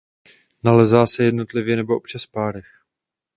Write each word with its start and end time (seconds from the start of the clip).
Nalézá 0.65 1.05
se 1.07 1.23
jednotlivě 1.23 1.75
nebo 1.75 1.97
občas 1.97 2.23
v 2.23 2.31
párech. 2.31 2.65